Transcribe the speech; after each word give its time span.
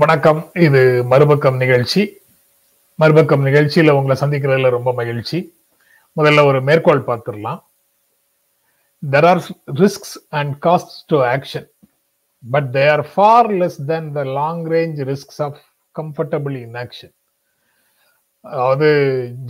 வணக்கம். 0.00 0.40
இது 0.54 0.80
மறுபக்கம் 1.04 1.56
நிகழ்ச்சி. 1.56 2.02
மறுபக்கம் 2.94 3.42
நிகழ்ச்சியில 3.46 3.90
உங்களை 3.90 4.14
சந்திக்கிறதுல 4.20 4.68
ரொம்ப 4.74 4.90
மகிழ்ச்சி. 4.92 5.38
முதல்ல 6.16 6.44
ஒரு 6.44 6.58
மேற்கோள் 6.62 7.02
பார்த்துடலாம். 7.08 7.60
There 9.02 9.26
are 9.30 9.40
risks 9.80 10.14
and 10.28 10.54
cost 10.66 10.94
to 11.06 11.18
action 11.32 11.66
but 12.50 12.68
they 12.76 12.84
are 12.90 13.04
far 13.14 13.50
less 13.52 13.78
than 13.86 14.08
the 14.12 14.24
long 14.38 14.62
range 14.74 15.00
risks 15.10 15.40
of 15.46 15.58
comfortable 16.00 16.56
inaction 16.84 17.14
அதாவது 18.44 18.88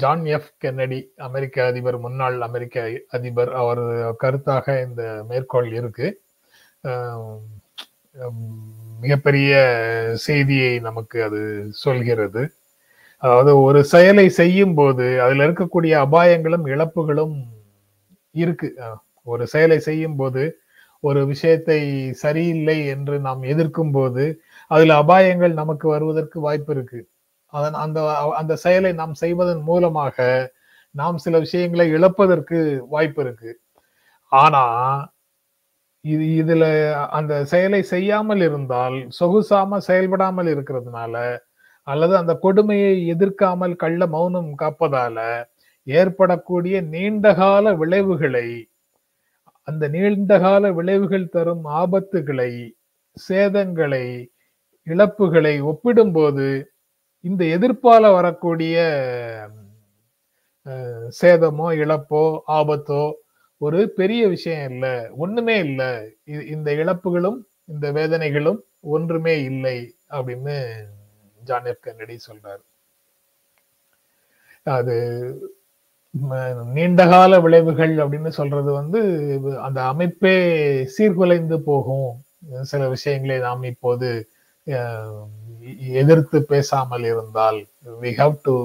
ஜான் 0.02 0.24
எஃப் 0.37 0.51
கென்னடி 0.59 1.01
அமெரிக்க 1.29 1.66
அதிபர் 1.66 1.98
முன்னாள் 1.98 2.41
அமெரிக்க 2.41 2.91
அதிபர் 3.10 3.52
அவர் 3.62 3.85
கருத்தாக 4.24 4.66
இந்த 4.87 5.24
மேற்கோள் 5.29 5.71
இருக்கு. 5.73 6.09
மிகப்பெரிய 9.02 9.50
செய்தியை 10.27 10.72
நமக்கு 10.88 11.18
அது 11.27 11.40
சொல்கிறது. 11.84 12.42
அதாவது 13.23 13.52
ஒரு 13.66 13.80
செயலை 13.92 14.26
செய்யும் 14.40 14.74
போது 14.78 15.06
அதுல 15.24 15.46
இருக்கக்கூடிய 15.48 15.92
அபாயங்களும் 16.06 16.66
இழப்புகளும் 16.74 17.36
இருக்கு. 18.34 18.68
ஒரு 19.26 19.45
செயலை 19.52 19.78
செய்யும் 19.88 20.18
போது 20.20 20.42
ஒரு 21.04 21.20
விஷயத்தை 21.32 21.80
சரியில்லை 22.23 22.78
என்று 22.95 23.16
நாம் 23.26 23.42
எதிர்க்கும் 23.52 23.92
போது 23.96 24.24
அதுல 24.70 24.96
அபாயங்கள் 25.02 25.54
நமக்கு 25.60 25.87
வருவதற்கு 25.95 26.38
வாய்ப்பு 26.46 26.73
இருக்கு. 26.76 27.01
அதன் 27.52 27.76
அந்த 27.84 27.98
அந்த 28.40 28.54
செயலை 28.64 28.92
நாம் 29.01 29.14
செய்வதன் 29.23 29.62
மூலமாக 29.70 30.16
நாம் 30.95 31.18
சில 31.24 31.35
விஷயங்களை 31.45 31.87
இழப்பதற்கு 31.96 32.59
வாய்ப்பு 32.95 33.20
இருக்கு. 33.24 33.51
ஆனா 34.32 34.64
இது 36.04 36.24
இதுல 36.40 36.65
அந்த 37.10 37.32
செயலை 37.45 37.80
செய்யாமல் 37.84 38.43
இருந்தால் 38.43 38.96
சொகுசாம 39.18 39.79
செயல்படாமல் 39.79 40.48
இருக்கிறதுனால 40.48 41.15
அல்லது 41.87 42.15
அந்த 42.16 42.32
கொடுமையை 42.38 42.95
எதிர்க்காமல் 43.07 43.74
கள்ள 43.76 44.07
மௌனம் 44.07 44.51
காப்பதால 44.54 45.18
ஏற்படக்கூடிய 45.87 46.76
நீண்டகால 46.88 47.73
விளைவுகளை 47.74 48.48
அந்த 49.68 49.84
நீண்டகால 49.88 50.65
விளைவுகள் 50.73 51.26
தரும் 51.29 51.65
ஆபத்துகளை 51.74 52.52
சேதங்களை 53.16 54.07
இழப்புகளை 54.87 55.54
ஒப்பிடும்போது 55.62 56.48
இந்த 57.24 57.42
எதிர்ப்பால 57.51 58.04
வரக்கூடிய 58.12 58.76
சேதமோ 61.12 61.68
இழப்போ 61.74 62.23
ஆபத்தோ 62.52 63.04
ஒரு 63.66 63.80
பெரிய 63.99 64.22
விஷயம் 64.34 64.66
இல்லை 64.72 64.93
ஒண்ணுமே 65.25 65.56
இல்லை. 65.66 65.89
இந்த 66.55 66.69
இழப்புகளும் 66.83 67.39
இந்த 67.72 67.87
வேதனைகளும் 67.99 68.61
ஒன்றுமே 68.94 69.34
இல்லை 69.50 69.78
அப்படின்னு 70.16 70.55
ஜான் 71.49 71.69
எஃப் 71.72 71.84
கென்னடி 71.87 72.16
சொல்றாரு. 72.28 72.62
அது 74.77 74.97
நீண்டகால 76.77 77.33
விளைவுகள் 77.44 77.93
அப்படின்னு 78.05 78.31
சொல்றது 78.38 78.71
வந்து 78.78 79.00
அந்த 79.66 79.81
அமைப்பே 79.91 80.34
சீர்குலைந்து 80.94 81.59
போகும். 81.71 82.11
சில 82.71 82.88
விஷயங்களை 82.94 83.37
நாம் 83.47 83.71
இப்போது 83.72 84.09
எதிர்த்து 86.00 86.38
பேசாமல் 86.53 87.06
இருந்தால் 87.12 87.61
வி 88.03 88.11
ஹாவ் 88.21 88.34
டு 88.49 88.56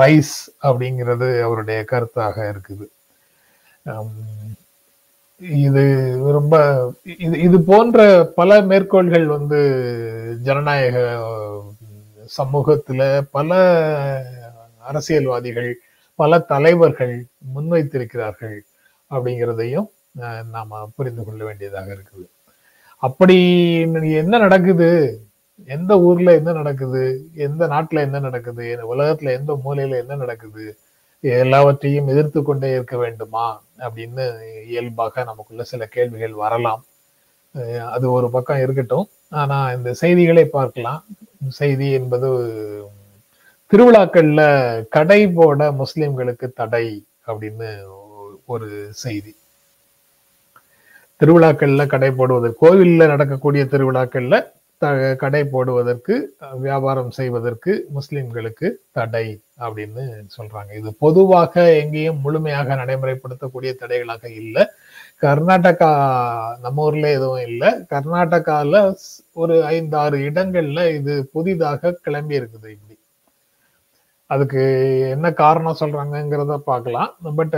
ரைஸ் 0.00 0.34
அப்படிங்கிறது 0.68 1.28
அவருடைய 1.46 1.80
கருத்தாக 1.92 2.36
இருக்குது. 2.52 2.86
இது 5.60 5.82
ரொம்ப 6.36 6.54
இது 7.24 7.36
இது 7.40 7.58
போன்ற 7.60 7.98
பல 8.38 8.60
மேற்கோள்கள் 8.62 9.26
வந்து 9.26 9.58
ஜனநாயக 10.42 10.96
சமூகத்துல 12.38 13.00
பல 13.36 13.50
அரசியல்வாதிகள் 14.90 15.70
பல 16.18 16.38
தலைவர்கள் 16.52 17.14
முன்வைத்திருக்கிறார்கள் 17.54 18.58
அப்படிங்கிறதையும் 19.10 19.88
நாம 20.56 20.90
புரிந்து 20.96 21.22
கொள்ள 21.24 21.40
வேண்டியதாக 21.44 21.88
இருக்குது. 21.96 22.26
அப்படி 23.02 23.36
என்ன 24.22 24.38
நடக்குது? 24.38 24.88
எந்த 25.68 25.92
ஊர்ல 26.00 26.34
என்ன 26.34 26.50
நடக்குது? 26.52 27.02
எந்த 27.46 27.62
நாட்டுல 27.66 28.02
என்ன 28.08 28.18
நடக்குது? 28.18 28.66
உலகத்துல 28.92 29.32
எந்த 29.38 29.52
மூலையில 29.64 30.00
என்ன 30.02 30.14
நடக்குது? 30.16 30.64
எல்லாவற்றையும் 31.24 32.10
எதிர்த்து 32.12 32.42
கொண்டே 32.42 32.70
இருக்க 32.72 32.96
வேண்டுமா? 32.96 33.46
அப்படின்னு 33.86 34.24
இயல்பாக 34.66 35.24
நமக்குள்ள 35.24 35.64
சில 35.72 35.86
கேள்விகள் 35.86 36.40
வரலாம். 36.44 36.84
அது 37.90 38.06
ஒரு 38.16 38.30
பக்கம் 38.30 38.62
இருக்கட்டும். 38.64 39.08
ஆனா 39.30 39.58
இந்த 39.72 39.90
செய்திகளை 40.02 40.44
பார்க்கலாம். 40.56 41.04
செய்தி 41.48 41.88
என்பது 41.98 42.28
திருவிழாக்கள்ல 43.70 44.42
கடை 44.96 45.20
போட 45.38 45.70
முஸ்லிம்களுக்கு 45.82 46.46
தடை 46.54 46.86
அப்படின்னு 47.26 47.68
ஒரு 48.52 48.68
செய்தி. 49.02 49.32
திருவிழாக்கள்ல 51.20 51.82
கடை 51.86 52.10
போடுவது 52.10 52.48
கோவில்ல 52.62 53.06
நடக்கக்கூடிய 53.06 53.64
திருவிழாக்கள்ல 53.64 54.36
கடை 55.22 55.40
போடுவதற்கு 55.52 56.14
வியாபாரம் 56.64 57.10
செய்வதற்கு 57.18 57.72
முஸ்லிம்களுக்கு 57.96 58.68
தடை 58.98 59.26
அப்படின்னு 59.64 60.04
சொல்றாங்க. 60.36 60.70
இது 60.80 60.90
பொதுவாக 61.04 61.64
எங்கேயும் 61.82 62.22
முழுமையாக 62.24 62.76
நடைமுறைப்படுத்தக்கூடிய 62.82 63.72
தடைகளாக 63.82 64.24
இல்லை. 64.42 64.64
கர்நாடகா 65.24 65.90
நம்ம 66.64 66.84
ஊர்ல 66.88 67.10
எதுவும் 67.18 67.44
இல்லை. 67.50 67.70
கர்நாடகால 67.94 68.82
ஒரு 69.42 69.56
ஐந்து 69.74 69.96
ஆறு 70.04 70.18
இடங்கள்ல 70.28 70.86
இது 70.98 71.14
புதிதாக 71.36 71.98
கிளம்பி 72.06 72.38
இருக்குது 72.40 72.68
இப்படி. 72.76 72.96
அதுக்கு 74.26 74.62
என்ன 75.16 75.26
காரணம் 75.42 75.80
சொல்றாங்கிறத 75.82 76.56
பார்க்கலாம். 76.72 77.12
பட் 77.38 77.56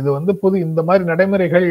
இது 0.00 0.08
வந்து 0.18 0.34
புது 0.42 0.56
இந்த 0.68 0.82
மாதிரி 0.90 1.04
நடைமுறைகள் 1.12 1.70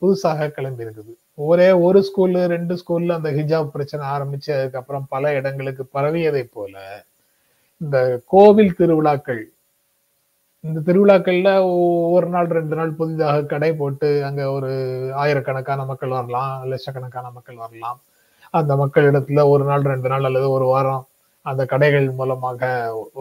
புதுசாக 0.00 0.52
கிளம்பி 0.58 0.84
இருக்குது. 0.86 1.12
ஒரே 1.48 1.68
ஒரு 1.86 2.00
ஸ்கூல்ல 2.08 2.46
ரெண்டு 2.46 2.74
ஸ்கூல்ல 2.80 3.16
அந்த 3.18 3.30
ஹிஜாப் 3.30 3.74
பிரச்சனை 3.74 4.04
ஆரம்பிச்சு 4.06 4.50
அதுக்கப்புறம் 4.56 5.06
பல 5.08 5.32
இடங்களுக்கு 5.34 5.84
பரவியதை 5.94 6.42
போல 6.52 6.74
இந்த 7.80 7.96
கோவில் 8.26 8.76
திருவிழாக்கள் 8.78 9.42
இந்த 10.64 10.78
திருவிழாக்கள்ல 10.86 11.50
ஒரு 12.10 12.26
நாள் 12.26 12.48
ரெண்டு 12.56 12.74
நாள் 12.76 12.90
புதிதாக 12.92 13.44
கடை 13.52 13.70
போட்டு 13.74 14.08
அங்க 14.24 14.50
ஒரு 14.50 14.70
ஆயிரக்கணக்கான 15.14 15.84
மக்கள் 15.84 16.16
வரலாம் 16.16 16.64
லட்சக்கணக்கான 16.70 17.30
மக்கள் 17.30 17.56
வரலாம். 17.56 18.00
அந்த 18.54 18.72
மக்களிடத்துல 18.82 19.44
ஒரு 19.48 19.64
நாள் 19.64 19.88
ரெண்டு 19.92 20.08
நாள் 20.08 20.26
அல்லது 20.28 20.50
ஒரு 20.50 20.64
வாரம் 20.64 21.06
அந்த 21.46 21.62
கடைகள் 21.66 22.08
மூலமாக 22.10 22.60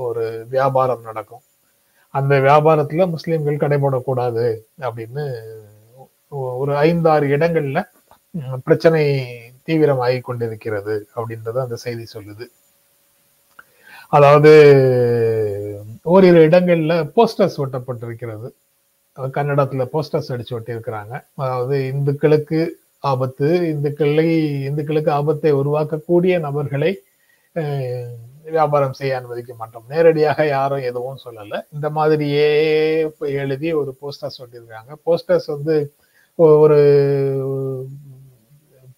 ஒரு 0.05 0.25
வியாபாரம் 0.49 1.01
நடக்கும். 1.01 1.43
அந்த 2.13 2.33
வியாபாரத்துல 2.39 3.07
முஸ்லிம்கள் 3.09 3.61
கடை 3.63 3.77
போடக்கூடாது 3.81 4.45
அப்படின்னு 4.81 5.25
ஒரு 6.61 6.73
ஐந்தாறு 6.87 7.25
இடங்கள்ல 7.37 7.79
பிரச்சனை 8.65 9.01
தீவிரமாகி 9.67 10.19
கொண்டிருக்கிறது 10.27 10.95
அப்படின்றத 11.15 11.57
அந்த 11.65 11.77
செய்தி 11.85 12.05
சொல்லுது. 12.15 12.45
அதாவது 14.17 14.51
ஓரிரு 16.13 16.39
இடங்கள்ல 16.49 16.93
போஸ்டர்ஸ் 17.15 17.57
ஒட்டப்பட்டிருக்கிறது. 17.63 18.47
கன்னடத்தில் 19.37 19.91
போஸ்டர்ஸ் 19.93 20.31
அடிச்சு 20.33 20.53
ஒட்டியிருக்கிறாங்க. 20.57 21.13
அதாவது 21.43 21.75
இந்துக்களுக்கு 21.93 22.59
ஆபத்து 23.11 23.47
இந்துக்களை 23.73 24.27
இந்துக்களுக்கு 24.69 25.11
ஆபத்தை 25.19 25.51
உருவாக்கக்கூடிய 25.61 26.33
நபர்களை 26.47 26.91
வியாபாரம் 28.55 28.97
செய்ய 28.99 29.17
அனுமதிக்க 29.19 29.51
மாட்டோம். 29.61 29.85
நேரடியாக 29.93 30.45
யாரும் 30.55 30.85
எதுவும் 30.89 31.21
சொல்லலை. 31.25 31.59
இந்த 31.75 31.87
மாதிரியே 31.97 32.47
எழுதி 33.43 33.69
ஒரு 33.81 33.91
போஸ்டர்ஸ் 34.01 34.39
ஒட்டியிருக்காங்க 34.43 34.93
போஸ்டர்ஸ் 35.07 35.49
வந்து 35.55 35.75
ஒரு 36.59 36.79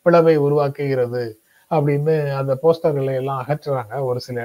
பிளவை 0.05 0.35
உருவாக்குகிறது 0.45 1.23
அப்படின்னு 1.71 2.13
அந்த 2.39 2.53
போஸ்டர்களை 2.63 3.13
எல்லாம் 3.21 3.41
அகற்றுறாங்க. 3.43 3.93
ஒரு 4.09 4.19
சில 4.27 4.37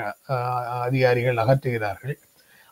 அதிகாரிகள் 0.87 1.43
அகற்றுகிறார்கள். 1.45 2.17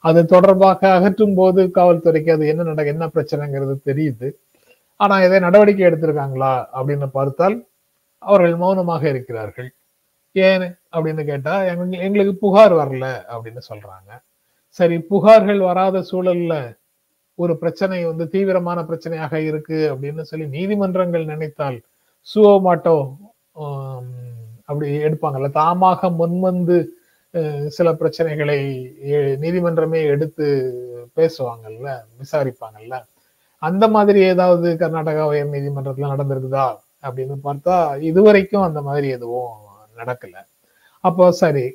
அது 0.05 0.21
தொடர்பாக 0.35 0.81
அகற்றும் 0.97 1.37
போது 1.41 1.61
காவல்துறைக்கு 1.79 2.31
அது 2.37 2.45
என்ன 2.53 2.67
நட 2.71 2.83
என்ன 2.93 3.07
பிரச்சனைங்கிறது 3.15 3.75
தெரியுது. 3.91 4.29
ஆனா 5.01 5.15
எதை 5.27 5.39
நடவடிக்கை 5.47 5.85
எடுத்திருக்காங்களா 5.89 6.53
அப்படின்னு 6.77 7.07
பார்த்தால் 7.19 7.57
அவர்கள் 8.23 8.57
மௌனமாக 8.63 9.03
இருக்கிறார்கள். 9.13 9.71
ஏன் 10.33 10.67
அப்படின்னு 10.95 11.23
கேட்டா 11.31 11.55
எங்களுக்கு 12.07 12.35
புகார் 12.45 12.75
வரல 12.81 13.07
அப்படின்னு 13.35 13.63
சொல்றாங்க. 13.71 14.11
சரி 14.79 14.97
புகார்கள் 15.11 15.61
வராத 15.69 15.97
சூழல்ல 16.11 16.55
ஒரு 17.39 17.53
பிரச்சனை 17.61 17.99
வந்து 18.05 18.25
தீவிரமான 18.35 18.79
பிரச்சனையாக 18.89 19.35
இருக்கு 19.51 19.79
அப்படின்னு 19.93 20.23
சொல்லி 20.31 20.47
நீதிமன்றங்கள் 20.57 21.31
நினைத்தால் 21.33 21.79
சுவோ 22.29 22.53
மாட்டோ 22.67 22.97
um, 23.63 24.07
அப்படி 24.69 24.87
எடுப்பாங்கல்ல. 25.07 25.49
தாமாக 25.63 26.11
முன்வந்து 26.21 26.77
சில 27.77 27.89
பிரச்சனைகளை 28.01 28.59
நீதிமன்றமே 29.43 30.01
எடுத்து 30.15 30.47
பேசுவாங்கல்ல 31.19 31.89
விசாரிப்பாங்கல்ல. 32.21 32.97
அந்த 33.63 33.85
மாதிரி 33.97 34.21
ஏதாவது 34.33 34.69
கர்நாடகா 34.83 35.25
உயர் 35.33 35.53
நீதிமன்றத்துல 35.55 36.13
நடந்திருக்குதா 36.15 36.67
அப்படின்னு 37.07 37.37
பார்த்தா 37.49 37.77
இதுவரைக்கும் 38.11 38.67
அந்த 38.69 38.81
மாதிரி 38.89 39.09
எதுவும் 39.17 39.53
நடக்கல. 40.01 40.37
அப்போ 41.05 41.25
சரி 41.43 41.67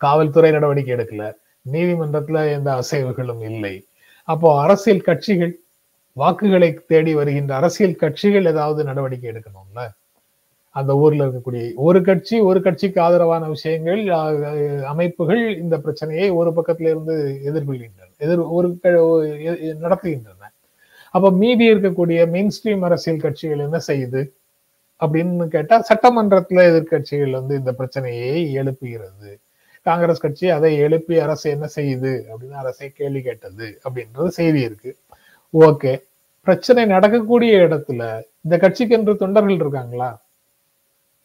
காவல்துறை 0.00 0.50
நடவடிக்கை 0.56 0.92
எடுக்கல. 0.96 1.24
நீதிமன்றத்துல 1.66 2.40
எந்த 2.56 2.70
அசைவுகளும் 2.82 3.42
இல்லை. 3.50 3.74
அப்போ 4.28 4.48
அரசியல் 4.64 5.06
கட்சிகள் 5.08 5.54
வாக்குகளை 6.16 6.68
தேடி 6.90 7.12
வருகின்ற 7.14 7.52
அரசியல் 7.54 8.00
கட்சிகள் 8.02 8.50
ஏதாவது 8.52 8.84
நடவடிக்கை 8.84 9.30
எடுக்கணும்ல? 9.30 9.82
அந்த 10.76 10.92
ஊர்ல 10.96 11.24
இருக்கக்கூடிய 11.26 11.72
ஒரு 11.88 12.02
கட்சி 12.02 12.36
ஒரு 12.48 12.62
கட்சிக்கு 12.62 13.00
ஆதரவான 13.00 13.44
விஷயங்கள் 13.48 14.00
அமைப்புகள் 14.92 15.42
இந்த 15.58 15.76
பிரச்சனையை 15.78 16.28
ஒரு 16.40 16.50
பக்கத்துல 16.56 16.90
இருந்து 16.92 17.16
எதிர்கொள்கின்றன 17.44 18.10
எதிர் 18.18 18.42
ஒரு 18.56 18.68
நடத்துகின்றன. 19.84 20.42
அப்ப 21.14 21.30
மீதி 21.42 21.66
இருக்கக்கூடிய 21.74 22.28
மெயின் 22.28 22.50
ஸ்ட்ரீம் 22.56 22.84
அரசியல் 22.88 23.20
கட்சிகள் 23.20 23.64
என்ன 23.66 23.80
செய்யுது? 23.86 24.22
அப்படின்னு 25.00 25.46
கேட்டா 25.46 25.84
சட்டமன்றத்துல 25.90 26.62
எதிர்க்கட்சிகள் 26.70 27.36
வந்து 27.38 27.54
இந்த 27.56 27.72
பிரச்சனையை 27.72 28.56
எழுப்புகிறது. 28.58 29.30
காங்கிரஸ் 29.86 30.20
கட்சி 30.20 30.46
அதை 30.58 30.70
எழுப்பி 30.86 31.18
அரசு 31.18 31.46
என்ன 31.50 31.66
செய்யுது? 31.76 32.12
அப்படின்னு 32.30 32.60
அரசை 32.64 32.88
கேள்வி 32.88 33.22
கேட்டது 33.22 33.66
அப்படின்றது 33.88 34.26
செய்தி 34.38 34.60
இருக்கு. 34.60 34.92
ஓகே. 35.52 36.02
பிரச்சனை 36.42 36.84
நடக்கக்கூடிய 36.84 37.58
இடத்துல 37.58 38.22
இந்த 38.44 38.58
கட்சிக்கு 38.58 38.96
என்று 38.96 39.16
தொண்டர்கள் 39.16 39.54
இருக்காங்களா? 39.54 40.24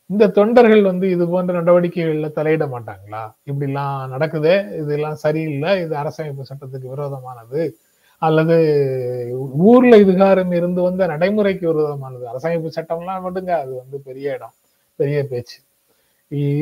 இந்த 0.06 0.28
தொண்டர்கள் 0.28 0.82
வந்து 0.82 1.10
இது 1.10 1.28
போன்ற 1.28 1.62
நடவடிக்கைகள்ல 1.62 2.32
தலையிட 2.36 2.68
மாட்டாங்களா? 2.68 3.34
இப்படி 3.44 3.72
எல்லாம் 3.72 4.12
நடக்குதே 4.12 4.78
இதெல்லாம் 4.78 5.16
சரியில்லை 5.16 5.82
இது 5.82 5.96
அரசமைப்பு 5.96 6.42
சட்டத்துக்கு 6.42 6.88
விரோதமானது 6.88 7.78
அல்லது 8.18 8.56
ஊர்ல 9.58 9.98
இதுகாரம் 9.98 10.54
இருந்து 10.54 10.82
வந்த 10.82 11.06
நடைமுறைக்கு 11.08 11.74
விரோதமானது 11.74 12.28
அரசமைப்பு 12.28 12.70
சட்டம்லாம் 12.76 13.24
விடுங்க 13.24 13.50
அது 13.50 13.74
வந்து 13.76 14.00
பெரிய 14.04 14.34
இடம் 14.34 14.54
பெரிய 14.96 15.26
பேச்சு. 15.28 15.58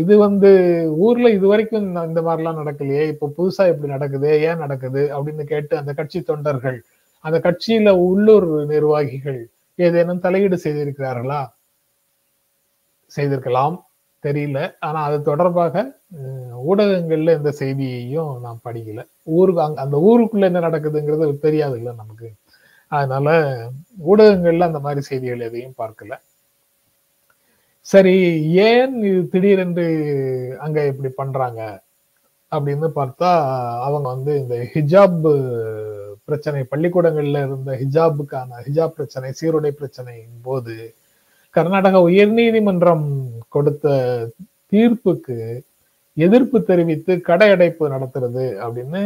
இது 0.02 0.18
வந்து 0.18 0.50
ஊர்ல 0.98 1.30
இது 1.30 1.48
வரைக்கும் 1.48 1.82
இந்த- 1.82 2.04
இந்த 2.04 2.22
மாதிரிலாம் 2.22 2.60
நடக்கலையே 2.62 3.08
இப்ப 3.08 3.32
புதுசா 3.38 3.68
இப்படி 3.68 3.88
நடக்குது 3.88 4.42
ஏன் 4.42 4.58
நடக்குது 4.58 5.10
அப்படின்னு 5.14 5.44
கேட்டு 5.44 5.78
அந்த 5.78 5.94
கட்சி 5.94 6.22
தொண்டர்கள் 6.22 6.84
அந்த 7.19 7.39
கட்சியில 7.39 7.89
உள்ளூர் 7.89 8.66
நிர்வாகிகள் 8.66 9.50
ஏதேனும் 9.75 10.19
தலையீடு 10.19 10.60
செய்திருக்கிறார்களா? 10.63 11.51
செய்திருக்கலாம். 13.06 13.88
தெரியல. 14.24 14.74
ஆனா 14.80 15.04
அது 15.04 15.21
தொடர்பாக 15.21 16.00
ஊடகங்கள்ல 16.68 17.36
இந்த 17.36 17.51
செய்தியையும் 17.51 18.39
நான் 18.42 18.60
படிக்கல. 18.66 19.07
ஊருக்கு 19.24 19.62
அங்க- 19.62 19.81
அந்த 19.81 19.98
ஊருக்குள்ள 19.98 20.42
என்ன 20.42 20.60
நடக்குதுங்கிறது 20.60 21.39
தெரியாது 21.39 21.77
இல்லை 21.77 21.94
நமக்கு. 21.95 22.31
அதனால 22.88 23.57
ஊடகங்கள்ல 24.07 24.60
அந்த 24.60 24.80
மாதிரி 24.80 25.01
செய்திகள் 25.01 25.39
எதையும் 25.39 25.74
பார்க்கல. 25.77 26.18
சரி 27.81 28.44
ஏன் 28.51 29.04
இது 29.04 29.27
திடீரென்று 29.27 30.57
அங்க 30.60 30.86
இப்படி 30.86 31.13
பண்றாங்க? 31.13 31.81
அப்படின்னு 32.51 32.89
பார்த்தா 32.95 33.38
அவங்க 33.80 34.10
வந்து 34.10 34.39
இந்த 34.39 34.68
ஹிஜாப் 34.74 35.22
பிரச்சனை. 36.30 36.62
பள்ளிக்கூடங்கள்ல 36.72 37.44
இருந்த 37.48 37.72
ஹிஜாபுக்கான 37.81 38.62
ஹிஜாப் 38.68 38.98
பிரச்சனை 39.00 39.30
சீருடை 39.42 39.72
பிரச்சனையின் 39.81 40.40
போது 40.48 40.76
கர்நாடக 41.56 41.98
உயர்நீதிமன்றம் 42.10 43.08
கொடுத்த 43.56 43.88
தீர்ப்புக்கு 44.72 45.38
எதிர்ப்பு 46.26 46.58
தெரிவித்து 46.70 47.14
கடையடைப்பு 47.30 47.86
நடத்துறது 47.96 48.46
அப்படின்னு 48.66 49.02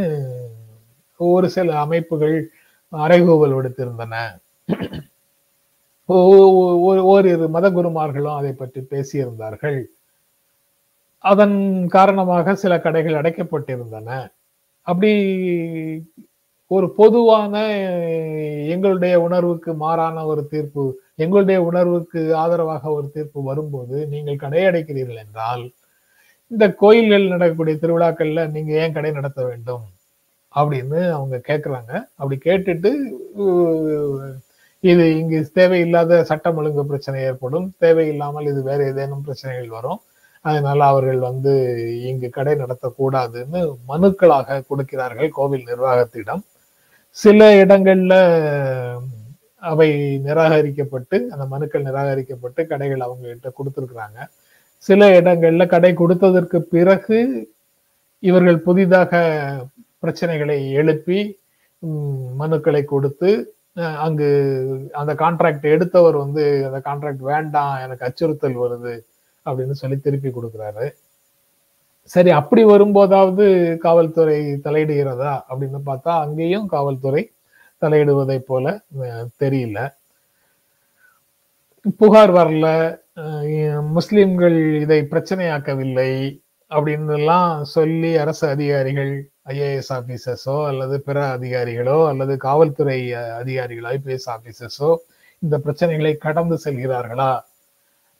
ஒரு 1.19 1.47
சில 1.55 1.75
அமைப்புகள் 1.85 2.35
அறைகூவல் 2.91 3.55
விடுத்திருந்தன. 3.57 4.15
ஓரிரு 7.11 7.45
மத 7.55 7.65
குருமார்களும் 7.77 8.39
அதை 8.39 8.51
பற்றி 8.61 8.81
பேசியிருந்தார்கள். 8.93 9.79
அதன் 11.31 11.57
காரணமாக 11.95 12.55
சில 12.63 12.73
கடைகள் 12.85 13.19
அடைக்கப்பட்டிருந்தன. 13.19 14.09
அப்படி 14.87 15.11
ஒரு 16.75 16.87
பொதுவான 16.99 17.55
எங்களுடைய 18.73 19.15
உணர்வுக்கு 19.27 19.71
மாறான 19.83 20.25
ஒரு 20.31 20.43
தீர்ப்பு 20.53 20.83
எங்களுடைய 21.23 21.57
உணர்வுக்கு 21.69 22.21
ஆதரவாக 22.43 22.91
ஒரு 22.97 23.07
தீர்ப்பு 23.15 23.39
வரும்போது 23.49 23.97
நீங்கள் 24.13 24.43
கடையடைக்கிறீர்கள் 24.43 25.23
என்றால் 25.25 25.63
இந்த 26.51 26.65
கோயில்கள் 26.81 27.31
நடக்கக்கூடிய 27.33 27.75
திருவிழாக்கள்ல 27.81 28.41
நீங்க 28.55 28.71
ஏன் 28.83 28.95
கடை 28.97 29.11
நடத்த 29.17 29.41
வேண்டும்? 29.49 29.83
அப்படின்னு 30.53 30.99
அவங்க 31.17 31.35
கேட்குறாங்க 31.49 31.91
அப்படி 32.19 32.37
கேட்டுட்டு 32.47 32.91
இது 34.83 35.03
இங்கு 35.19 35.37
தேவையில்லாத 35.59 36.13
சட்டம் 36.29 36.57
ஒழுங்கு 36.59 36.83
பிரச்சனை 36.89 37.19
ஏற்படும். 37.29 37.67
தேவையில்லாமல் 37.83 38.49
இது 38.51 38.61
வேற 38.69 38.79
ஏதேனும் 38.91 39.23
பிரச்சனைகள் 39.27 39.75
வரும். 39.77 39.99
அதனால 40.45 40.79
அவர்கள் 40.91 41.19
வந்து 41.29 41.51
இங்கு 42.09 42.29
கடை 42.37 42.53
நடத்தக்கூடாதுன்னு 42.63 43.61
மனுக்களாக 43.91 44.63
கொடுக்கிறார்கள் 44.71 45.29
கோவில் 45.37 45.69
நிர்வாகத்திடம். 45.71 46.43
சில 47.21 47.39
இடங்கள்ல 47.63 48.13
அவை 49.71 49.89
நிராகரிக்கப்பட்டு 50.27 51.17
அந்த 51.33 51.43
மனுக்கள் 51.53 51.85
நிராகரிக்கப்பட்டு 51.87 52.61
கடைகள் 52.71 53.05
அவங்க 53.05 53.25
கிட்ட 53.27 53.49
கொடுத்துருக்குறாங்க. 53.57 54.19
சில 54.87 55.01
இடங்கள்ல 55.19 55.65
கடை 55.73 55.91
கொடுத்ததற்கு 56.01 56.59
பிறகு 56.73 57.19
இவர்கள் 58.23 58.65
புதிதாக 58.67 59.11
பிரச்சனைகளை 60.03 60.57
எழுப்பி 60.81 61.19
மனுக்களை 62.41 62.81
கொடுத்து 62.93 63.29
அங்கு 64.05 64.27
அந்த 65.01 65.11
கான்ட்ராக்ட் 65.21 65.65
எடுத்தவர் 65.75 66.17
வந்து 66.23 66.43
அந்த 66.67 66.79
கான்ட்ராக்ட் 66.89 67.23
வேண்டாம் 67.31 67.73
எனக்கு 67.85 68.05
அச்சுறுத்தல் 68.07 68.61
வருது 68.63 68.93
அப்படின்னு 69.45 69.75
சொல்லி 69.81 69.97
திருப்பி 69.99 70.29
கொடுக்குறாரு. 70.29 70.85
சரி 72.11 72.31
அப்படி 72.39 72.63
வரும்போதாவது 72.63 73.45
காவல்துறை 73.83 74.39
தலையிடுகிறதா 74.65 75.33
அப்படின்னு 75.49 75.79
பார்த்தா 75.89 76.13
அங்கேயும் 76.25 76.67
காவல்துறை 76.73 77.23
தலையிடுவதை 77.81 78.37
போல 78.49 78.65
தெரியல. 79.43 79.79
புகார் 82.01 82.33
வரல. 82.37 82.67
முஸ்லிம்கள் 83.97 84.57
இதை 84.83 84.99
பிரச்சனையாக்கவில்லை 85.11 86.11
அப்படின்னு 86.71 87.15
எல்லாம் 87.19 87.49
சொல்லி 87.75 88.11
அரசு 88.23 88.45
அதிகாரிகள் 88.47 89.11
ஐஏஎஸ் 89.53 89.91
ஆபீசர்ஸோ 89.97 90.55
அல்லது 90.69 90.95
பிற 91.07 91.17
அதிகாரிகளோ 91.37 91.97
அல்லது 92.11 92.33
காவல்துறை 92.45 92.99
அதிகாரிகள் 93.41 93.87
ஐபிஎஸ் 93.95 94.29
ஆபீசர்ஸோ 94.35 94.89
இந்த 95.41 95.55
பிரச்சனைகளை 95.65 96.13
கடந்து 96.25 96.57
செல்கிறார்களா? 96.65 97.31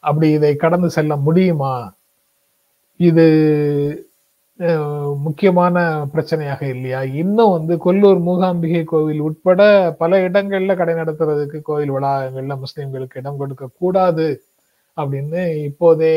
அப்படி 0.04 0.30
இதை 0.38 0.54
கடந்து 0.64 0.90
செல்ல 0.98 1.16
முடியுமா? 1.28 1.74
இது 3.00 3.26
அஹ், 4.60 4.88
முக்கியமான 5.26 5.78
பிரச்சனையாக 6.14 6.62
இல்லையா? 6.70 7.00
இன்னும் 7.22 7.52
வந்து 7.52 7.74
கொல்லூர் 7.86 8.20
மூகாம்பிகை 8.28 8.84
கோவில் 8.86 9.22
உட்பட 9.22 9.62
பல 10.02 10.20
இடங்கள்ல 10.28 10.74
கடை 10.76 10.94
நடத்துறதுக்கு 10.96 11.60
கோவில் 11.64 11.96
வளாகங்கள்ல 11.96 12.56
முஸ்லிம்களுக்கு 12.64 13.18
இடம் 13.18 13.40
கொடுக்க 13.40 13.72
கூடாது 13.82 14.28
அப்படின்னு 14.98 15.42
இப்போதே 15.70 16.14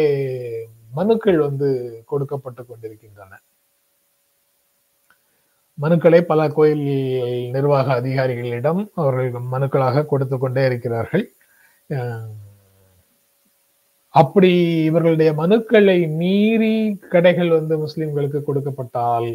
மனுக்கள் 0.93 1.39
வந்து 1.47 1.69
கொடுக்கப்பட்டு 2.07 2.63
கொண்டிருக்கின்றன. 2.65 3.33
மனுக்களை 5.79 6.21
பல 6.27 6.43
கோயில் 6.51 6.85
நிர்வாக 7.55 7.89
அதிகாரிகளிடம் 8.01 8.83
அவர்கள் 9.01 9.33
மனுக்களாக 9.55 10.07
கொடுத்து 10.07 10.37
கொண்டே 10.39 10.65
இருக்கிறார்கள். 10.71 11.25
அப்படி 14.21 14.51
இவர்களுடைய 14.89 15.31
மனுக்களை 15.43 15.99
மீறி 16.21 16.75
கடைகள் 17.15 17.51
வந்து 17.59 17.75
முஸ்லிம்களுக்கு 17.85 18.39
கொடுக்கப்பட்டால் 18.49 19.31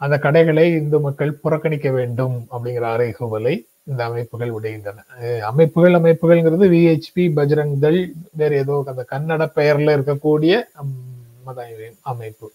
அந்த 0.00 0.14
கடைகளை 0.24 0.66
இந்து 0.80 0.98
மக்கள் 1.06 1.38
புறக்கணிக்க 1.42 1.88
வேண்டும் 1.98 2.36
அப்படிங்கிற 2.52 2.86
அறைகூவலை 2.94 3.54
இந்த 3.90 4.00
அமைப்புகள் 4.10 4.54
உடைகின்றன 4.56 5.04
அமைப்புகள் 5.50 5.98
அமைப்புகள்ங்கிறது 6.00 6.66
விஹெச்பி 6.74 7.24
பஜ்ரங் 7.38 7.74
தள் 7.84 8.00
வேற 8.40 8.52
ஏதோ 8.62 8.76
அந்த 8.92 9.04
கன்னட 9.12 9.44
பெயர்ல 9.58 9.96
இருக்கக்கூடிய 9.96 10.54
மத 11.48 11.58
அமைப்பு. 12.12 12.48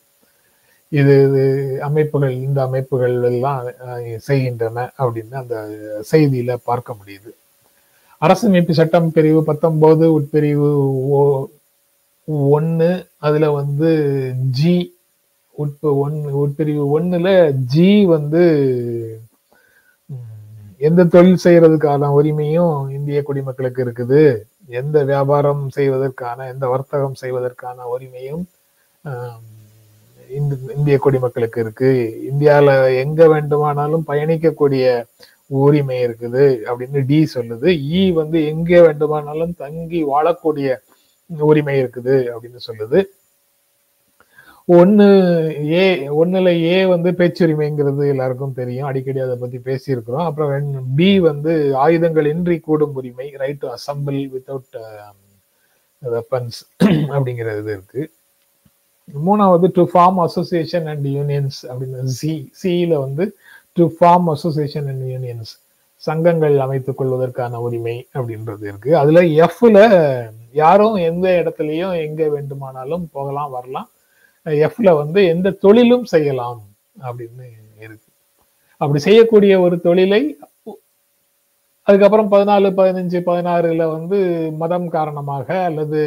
இது 0.92 1.13
இது 1.28 1.44
அமைப்புகள் 1.88 2.34
இந்த 2.48 2.60
அமைப்புகள் 2.68 3.16
எல்லாம் 3.32 3.62
செய்கின்றன 4.28 4.88
அப்படின்னு 5.01 5.36
அந்த 5.44 5.58
செய்தியில 6.12 6.56
பார்க்க 6.70 6.98
முடியுது. 7.00 7.32
அரசமைப்பு 8.22 8.74
சட்டம் 8.80 9.08
பிரிவு 9.16 9.40
பத்தொன்பது 9.50 10.06
உட்பிரிவு 10.18 10.70
ஒன்று 11.20 11.48
ஒண்ணு 12.56 12.90
அதுல 13.28 13.46
வந்து 13.60 13.90
ஜி 14.58 14.75
உட்பு 15.56 15.90
ஒன் 16.04 16.18
உட்பிரிவு 16.42 16.84
ஒண்ணுல 16.98 17.30
ஜி 17.74 17.90
வந்து 18.13 18.44
எந்த 20.88 21.01
தொழில் 21.13 21.44
செய்யறதுக்கான 21.46 22.10
உரிமையும் 22.18 22.75
இந்திய 22.98 23.20
குடிமக்களுக்கு 23.30 23.82
இருக்குது. 23.86 24.22
எந்த 24.80 24.98
வியாபாரம் 25.10 25.63
செய்வதற்கான 25.78 26.48
எந்த 26.54 26.66
வர்த்தகம் 26.74 27.20
செய்வதற்கான 27.24 27.78
உரிமையும் 27.96 28.44
இந்த 30.38 30.54
இந்திய 30.78 30.98
குடிமக்களுக்கு 31.06 31.60
இருக்கு. 31.63 31.92
இந்தியாவில் 32.30 32.98
எங்க 33.04 33.22
வேண்டுமானாலும் 33.34 34.08
பயணிக்கக்கூடிய 34.12 34.86
உரிமை 35.60 35.98
இருக்குது 36.05 36.43
அப்படின்னு 36.67 37.00
டி 37.10 37.20
சொல்லுது. 37.36 37.70
இ 38.00 38.01
வந்து 38.20 38.38
எங்கே 38.51 38.79
வேண்டுமானாலும் 38.81 39.55
தங்கி 39.63 40.01
வாழக்கூடிய 40.12 40.70
உரிமை 41.29 41.75
இருக்குது 41.81 42.15
அப்படின்னு 42.34 42.62
சொல்லுது. 42.67 43.00
ஒன்னு 44.77 45.05
ஏ 45.72 45.84
ஒன்றுல 46.22 46.50
ஏ 46.63 46.75
வந்து 46.93 47.10
பேச்சுரிமைங்கிறது 47.12 48.03
எல்லாருக்கும் 48.13 48.58
தெரியும். 48.60 48.88
அடிக்கடி 48.89 49.20
அதை 49.20 49.36
பத்தி 49.36 49.58
பேசியிருக்கிறோம். 49.70 50.27
அப்புறம் 50.29 50.86
பி 51.00 51.10
வந்து 51.20 51.53
ஆயுதங்கள் 51.75 52.31
இன்றி 52.34 52.58
கூடும் 52.60 52.96
உரிமை 53.01 53.27
right 53.43 53.62
to 53.63 53.70
assemble 53.77 54.20
without 54.36 54.77
weapons 56.03 56.60
அப்படிங்கிறது 57.13 57.72
இருக்கு. 57.75 58.03
மூணாவது 59.27 59.67
to 59.77 59.84
form 59.93 60.20
association 60.27 60.88
and 60.91 61.08
unions 61.17 61.60
அப்படின்னு 61.70 62.12
சி 62.20 62.34
சியில 62.63 62.93
வந்து 63.05 63.25
to 63.78 63.84
form 63.98 64.28
association 64.34 64.88
and 64.92 65.06
unions 65.13 65.51
சங்கங்கள் 66.04 66.56
அமைத்துக் 66.66 67.00
கொள்வதற்கான 67.00 67.60
உரிமை 67.66 67.96
அப்படின்றது 68.18 68.63
இருக்கு. 68.70 68.92
அதுல 69.01 69.22
எஃப்ல 69.46 69.78
யாரும் 70.62 70.96
எந்த 71.10 71.28
இடத்துலயும் 71.42 71.96
எங்க 72.06 72.22
வேண்டுமானாலும் 72.30 73.04
போகலாம் 73.12 73.51
வரலாம். 73.58 73.90
எஃப்ல 74.68 74.90
வந்து 75.01 75.20
எந்த 75.34 75.58
தொழிலும் 75.66 76.06
செய்யலாம் 76.13 76.62
அப்படின்னு 77.08 77.46
இருக்கு. 77.86 78.08
அப்படி 78.82 79.00
செய்யக்கூடிய 79.08 79.54
ஒரு 79.66 79.75
தொழிலை 79.88 80.22
அதுக்கப்புறம் 81.88 82.32
பதினாலு 82.32 82.70
பதினஞ்சு 82.80 83.20
பதினாறுல 83.28 83.84
வந்து 83.92 84.18
மதம் 84.62 84.88
காரணமாக 84.96 85.48
அல்லது 85.70 86.00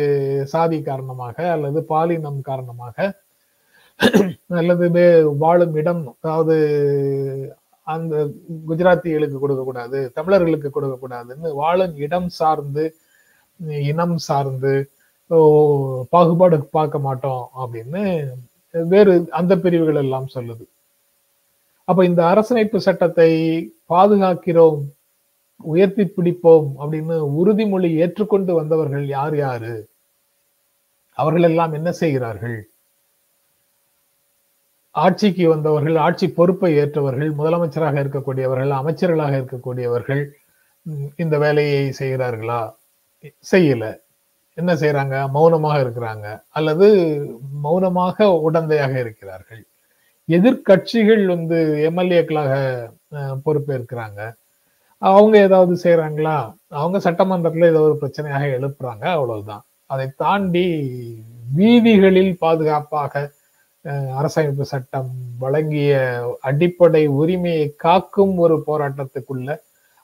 சாதி 0.53 0.79
காரணமாக 0.83 1.37
அல்லது 1.55 1.79
பாலினம் 1.89 2.41
காரணமாக 2.51 2.97
அல்லது 4.61 4.87
வாழும் 5.43 5.77
இடம். 5.81 6.03
அதாவது 6.23 6.57
அந்த 7.87 8.15
குஜராத்திகளுக்கு 8.69 9.39
கொடுக்கக்கூடாது 9.43 9.99
தமிழர்களுக்கு 10.19 10.69
கொடுக்கக்கூடாதுன்னு 10.77 11.49
வாழும் 11.63 11.97
இடம் 12.07 12.29
சார்ந்து 12.41 12.85
இனம் 13.91 14.17
சார்ந்து 14.29 14.75
பாகுபாடு 16.15 16.57
பார்க்க 16.79 17.07
மாட்டோம் 17.07 17.45
அப்படின்னு 17.63 18.03
வேறு 18.93 19.13
அந்த 19.39 19.53
பிரிவுகள் 19.65 20.01
எல்லாம் 20.05 20.29
சொல்லுது. 20.37 20.65
அப்ப 21.89 22.01
இந்த 22.11 22.21
அரசமைப்பு 22.33 22.79
சட்டத்தை 22.87 23.31
பாதுகாக்கிறோம் 23.93 24.81
உயர்த்தி 25.73 26.05
பிடிப்போம் 26.17 26.69
அப்படின்னு 26.81 27.17
உறுதிமொழி 27.41 27.89
ஏற்றுக்கொண்டு 28.05 28.53
வந்தவர்கள் 28.61 29.05
யார் 29.17 29.37
யாரு? 29.45 29.75
அவர்கள் 31.19 31.47
எல்லாம் 31.51 31.77
என்ன 31.79 31.91
செய்கிறார்கள்? 32.03 32.59
ஆட்சிக்கு 34.95 35.45
வந்தவர்கள் 35.49 35.97
ஆட்சி 35.97 36.27
பொறுப்பை 36.31 36.71
ஏற்றவர்கள் 36.83 37.31
முதலமைச்சராக 37.39 37.97
இருக்கக்கூடியவர்கள் 38.05 38.73
அமைச்சர்களாக 38.81 39.35
இருக்கக்கூடியவர்கள் 39.41 40.23
இந்த 41.17 41.39
வேலையை 41.39 41.83
செய்கிறார்களா? 41.99 42.61
செய்யல. 43.53 43.85
என்ன 44.59 44.73
செய்யறாங்க 44.75 45.17
மௌனமாக 45.37 45.77
இருக்கிறாங்க. 45.85 46.27
அல்லது 46.49 46.87
மௌனமாக 47.63 48.27
உடந்தையாக 48.49 48.95
இருக்கிறார்கள். 48.99 49.63
எதிர்கட்சிகள் 50.29 51.23
வந்து 51.27 51.59
எம்எல்ஏக்களாக 51.89 52.53
பொறுப்பேற்கிறாங்க. 53.47 54.21
அவங்க 55.03 55.37
ஏதாவது 55.39 55.75
செய்யறாங்களா 55.85 56.37
அவங்க 56.69 56.99
சட்டமன்றத்தில் 57.01 57.71
ஏதோ 57.73 57.81
ஒரு 57.89 57.97
பிரச்சனையாக 58.03 58.45
எழுப்புறாங்க. 58.59 59.05
அவ்வளவுதான். 59.17 59.65
அதை 59.87 60.07
தாண்டி 60.17 60.67
வீதிகளில் 61.57 62.33
பாதுகாப்பாக 62.39 63.31
அரசமைப்பு 64.19 64.65
சட்டம் 64.73 65.11
வழங்கிய 65.43 65.93
அடிப்படை 66.51 67.03
உரிமையை 67.21 67.67
காக்கும் 67.85 68.35
ஒரு 68.45 68.57
போராட்டத்துக்குள்ள 68.69 69.49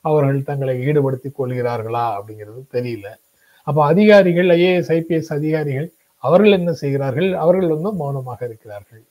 அவர்கள் 0.04 0.46
தங்களை 0.48 0.74
ஈடுபடுத்திக் 0.88 1.38
கொள்கிறார்களா 1.38 2.04
அப்படிங்கிறது 2.16 2.60
தெரியல. 2.76 3.08
அப்போ 3.66 3.80
அதிகாரிகள் 3.92 4.50
ஐஏஎஸ் 4.56 4.90
ஐபிஎஸ் 4.96 5.32
அதிகாரிகள் 5.38 5.88
அவர்கள் 6.24 6.56
என்ன 6.58 6.70
செய்கிறார்கள்? 6.82 7.30
அவர்கள் 7.44 7.74
வந்து 7.74 7.92
மௌனமாக 8.00 8.40
இருக்கிறார்கள். 8.48 9.02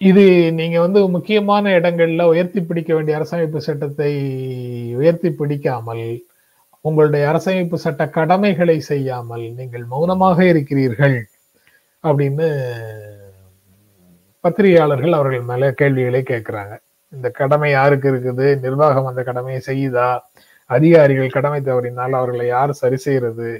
இது 0.00 0.24
நீங்க 0.58 0.76
வந்து 0.84 1.00
முக்கியமான 1.16 1.64
இடங்கள்ல 1.78 2.22
உயர்த்தி 2.32 2.60
பிடிக்க 2.68 2.90
வேண்டிய 2.94 3.16
அரசமைப்பு 3.18 3.58
சட்டத்தை 3.66 4.12
உயர்த்தி 5.00 5.30
பிடிக்காமல் 5.40 6.06
உங்களுடைய 6.84 7.24
அரசமைப்பு 7.32 7.78
சட்ட 7.84 8.02
கடமைகளை 8.16 8.78
செய்யாமல் 8.90 9.44
நீங்கள் 9.58 9.84
மௌனமாக 9.92 10.38
இருக்கிறீர்கள். 10.52 11.18
அப்படின்னு 12.04 12.46
பத்திரிகையாளர்கள் 14.44 15.12
அவர்கள் 15.12 15.48
மேல 15.50 15.72
கேள்விகளை 15.72 16.22
கேட்கிறாங்க 16.30 16.74
இந்த 17.12 17.30
கடமை 17.30 17.70
யாருக்கு 17.70 18.08
இருக்குது? 18.12 18.46
நிர்வாகம் 18.60 19.06
அந்த 19.06 19.22
கடமையை 19.22 19.60
செய்யுதா? 19.66 20.18
அதிகாரிகள் 20.66 21.34
கடமை 21.36 21.60
தவறினால் 21.62 22.18
அவர்களை 22.20 22.46
யார் 22.46 22.72
சரி 22.72 22.96
செய்யறது? 22.96 23.50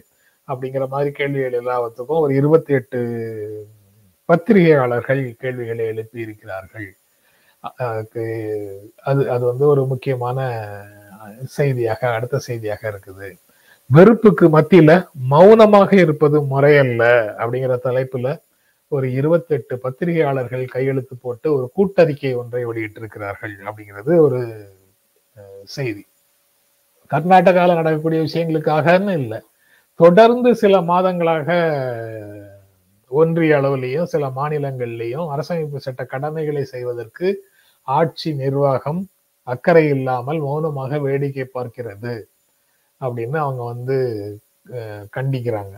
அப்படிங்கிற 0.49 0.89
மாதிரி 0.89 1.11
கேள்விகள் 1.13 1.61
எல்லாத்துக்கும் 1.63 2.23
ஒரு 2.25 2.35
இருபத்தி 2.35 2.73
எட்டு 2.75 3.01
பத்திரிகையாளர்கள் 4.29 5.23
கேள்விகளை 5.43 5.85
எழுப்பி 5.93 6.21
இருக்கிறார்கள். 6.21 6.89
அது 7.91 8.25
அது 9.35 9.45
வந்து 9.51 9.67
ஒரு 9.67 9.87
முக்கியமான 9.87 10.39
செய்தியாக 11.57 12.01
அடுத்த 12.17 12.39
செய்தியாக 12.39 12.83
இருக்குது. 12.93 13.29
வெறுப்புக்கு 13.95 14.47
மத்தியில 14.55 14.91
மௌனமாக 15.31 15.91
இருப்பது 16.03 16.39
முறையல்ல 16.51 17.03
அப்படிங்கிற 17.41 17.75
தலைப்புல 17.87 18.29
ஒரு 18.93 19.07
இருபத்தெட்டு 19.19 19.75
பத்திரிகையாளர்கள் 19.85 20.65
கையெழுத்து 20.75 21.15
போட்டு 21.25 21.47
ஒரு 21.57 21.67
கூட்டறிக்கை 21.77 22.33
ஒன்றை 22.41 22.63
வெளியிட்டிருக்கிறார்கள் 22.71 23.55
அப்படிங்கிறது 23.67 24.13
ஒரு 24.27 24.41
செய்தி. 25.77 26.03
கர்நாடகாவில் 27.11 27.79
நடக்கக்கூடிய 27.81 28.21
விஷயங்களுக்காகன்னு 28.27 29.15
இல்லை. 29.23 29.41
தொடர்ந்து 30.01 30.51
சில 30.63 30.75
மாதங்களாக 30.91 31.49
ஒன்றிய 33.11 33.57
அளவுலையும் 33.61 34.11
சில 34.13 34.27
மாநிலங்கள்லையும் 34.39 35.31
அரசமைப்பு 35.35 35.81
சட்ட 35.87 36.05
கடமைகளை 36.13 36.65
செய்வதற்கு 36.75 37.29
ஆட்சி 37.89 38.31
நிர்வாகம் 38.43 39.01
அக்கறை 39.49 39.85
இல்லாமல் 39.97 40.41
மௌனமாக 40.49 40.99
வேடிக்கை 41.07 41.47
பார்க்கிறது. 41.57 42.15
அப்படின்னு 43.05 43.39
அவங்க 43.45 43.63
வந்து 43.73 43.97
கண்டிக்கிறாங்க. 45.17 45.75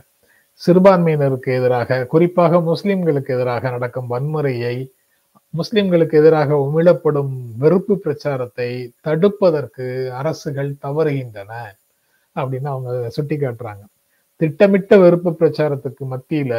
சிறுபான்மையினருக்கு 0.61 1.49
எதிராக 1.59 1.97
குறிப்பாக 2.11 2.59
முஸ்லிம்களுக்கு 2.69 3.31
எதிராக 3.37 3.69
நடக்கும் 3.75 4.11
வன்முறையை 4.13 4.75
முஸ்லிம்களுக்கு 5.53 6.15
எதிராக 6.21 6.55
உமிழப்படும் 6.65 7.33
வெறுப்பு 7.63 7.93
பிரச்சாரத்தை 8.03 8.69
தடுப்பதற்கு 9.07 9.85
அரசுகள் 10.19 10.71
தவறுகின்றன 10.85 11.51
அப்படின்னு 12.35 12.69
அவங்க 12.73 13.09
சுட்டி 13.15 13.35
காட்டுறாங்க. 13.37 13.83
திட்டமிட்ட 14.41 14.97
வெறுப்பு 15.03 15.31
பிரச்சாரத்துக்கு 15.39 16.05
மத்தியில 16.13 16.53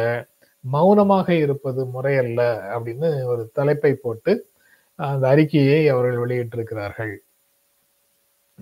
மௌனமாக 0.73 1.27
இருப்பது 1.45 1.81
முறையல்ல 1.95 2.41
அப்படின்னு 2.75 3.09
ஒரு 3.31 3.43
தலைப்பை 3.57 3.93
போட்டு 4.05 4.33
அந்த 5.09 5.23
அறிக்கையை 5.33 5.81
அவர்கள் 5.93 6.21
வெளியிட்டிருக்கிறார்கள். 6.23 7.13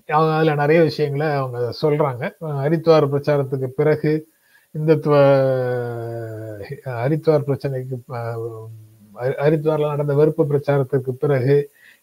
அதில் 0.04 0.56
நிறைய 0.56 0.82
விஷயங்களை 0.84 1.28
அவங்க 1.34 1.60
சொல்றாங்க. 1.82 2.24
ஹரித்வார் 2.64 3.12
பிரச்சாரத்துக்கு 3.14 3.68
பிறகு 3.82 4.12
இந்துத்துவ 4.76 5.16
ஹரித்வார் 7.02 7.48
பிரச்சனைக்கு 7.50 7.98
ஹரித்வாரில் 9.44 9.94
நடந்த 9.94 10.14
வெறுப்பு 10.14 10.44
பிரச்சாரத்திற்கு 10.46 11.12
பிறகு 11.24 11.56